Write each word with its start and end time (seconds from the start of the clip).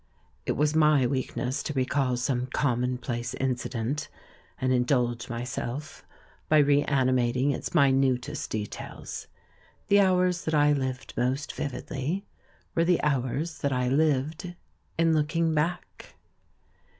It 0.47 0.53
was 0.53 0.73
my 0.73 1.05
weakness 1.05 1.61
to 1.61 1.73
recall 1.73 2.17
some 2.17 2.47
commonplace 2.47 3.35
incident 3.35 4.07
and 4.59 4.73
indulge 4.73 5.29
myself 5.29 6.03
by 6.49 6.57
reanimating 6.57 7.51
its 7.51 7.75
minutest 7.75 8.49
details; 8.49 9.27
the 9.89 9.99
hours 9.99 10.43
that 10.45 10.55
I 10.55 10.73
lived 10.73 11.13
most 11.15 11.53
vividly 11.53 12.25
were 12.73 12.83
the 12.83 13.03
hours 13.03 13.59
that 13.59 13.71
I 13.71 13.89
lived 13.89 14.55
in 14.97 15.13
looking 15.13 15.53
back. 15.53 16.15